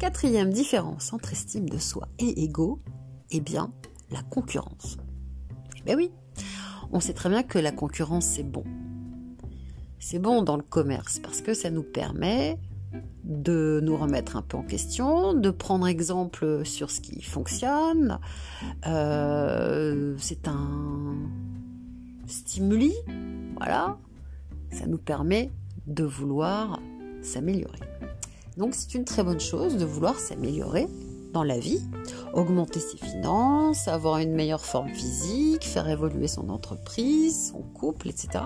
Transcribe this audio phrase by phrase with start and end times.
[0.00, 2.80] Quatrième différence entre estime de soi et ego,
[3.30, 3.70] eh bien,
[4.10, 4.96] la concurrence.
[5.76, 6.10] Eh bien oui,
[6.90, 8.64] on sait très bien que la concurrence, c'est bon.
[9.98, 12.58] C'est bon dans le commerce parce que ça nous permet
[13.24, 18.18] de nous remettre un peu en question, de prendre exemple sur ce qui fonctionne.
[18.86, 21.14] Euh, c'est un
[22.24, 22.94] stimuli,
[23.58, 23.98] voilà.
[24.72, 25.50] Ça nous permet
[25.86, 26.80] de vouloir
[27.20, 27.80] s'améliorer.
[28.60, 30.86] Donc c'est une très bonne chose de vouloir s'améliorer
[31.32, 31.80] dans la vie,
[32.34, 38.44] augmenter ses finances, avoir une meilleure forme physique, faire évoluer son entreprise, son couple, etc.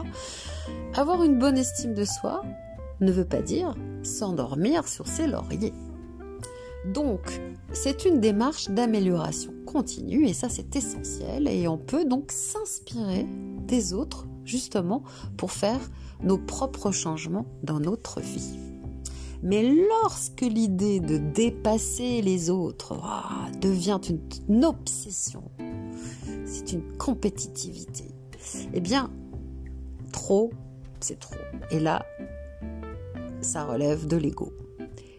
[0.94, 2.44] Avoir une bonne estime de soi
[3.00, 3.74] ne veut pas dire
[4.04, 5.72] s'endormir sur ses lauriers.
[6.94, 7.40] Donc,
[7.72, 13.26] c'est une démarche d'amélioration continue et ça c'est essentiel et on peut donc s'inspirer
[13.66, 15.02] des autres justement
[15.36, 15.80] pour faire
[16.22, 18.73] nos propres changements dans notre vie.
[19.44, 24.00] Mais lorsque l'idée de dépasser les autres ah, devient
[24.48, 25.44] une, obsession,
[26.46, 28.04] c'est une compétitivité,
[28.72, 29.10] eh bien,
[30.12, 30.50] trop,
[30.98, 31.36] c'est trop.
[31.70, 32.06] Et là,
[33.42, 34.50] ça relève de l'ego.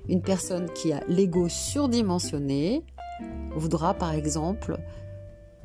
[0.09, 2.83] Une personne qui a l'ego surdimensionné
[3.55, 4.79] voudra par exemple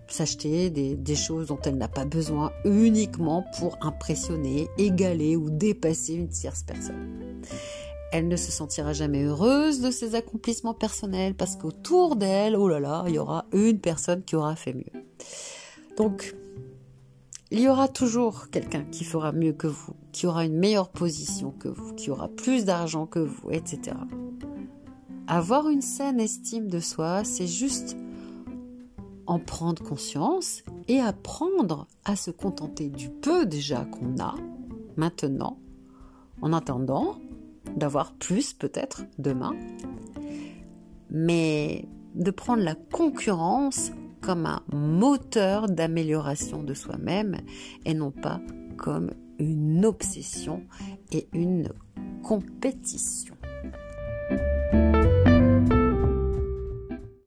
[0.06, 6.12] s'acheter des, des, choses dont elle n'a pas besoin uniquement pour impressionner, égaler ou dépasser
[6.12, 7.29] une tierce personne.
[8.12, 12.80] Elle ne se sentira jamais heureuse de ses accomplissements personnels parce qu'autour d'elle, oh là
[12.80, 15.04] là, il y aura une personne qui aura fait mieux.
[15.96, 16.34] Donc,
[17.52, 21.50] il y aura toujours quelqu'un qui fera mieux que vous, qui aura une meilleure position
[21.50, 23.96] que vous, qui aura plus d'argent que vous, etc.
[25.26, 27.96] Avoir une saine estime de soi, c'est juste
[29.26, 34.34] en prendre conscience et apprendre à se contenter du peu déjà qu'on a
[34.96, 35.58] maintenant,
[36.42, 37.16] en attendant
[37.76, 39.54] d'avoir plus peut-être demain,
[41.10, 47.36] mais de prendre la concurrence comme un moteur d'amélioration de soi-même
[47.84, 48.40] et non pas
[48.76, 50.62] comme une obsession
[51.12, 51.72] et une
[52.22, 53.34] compétition.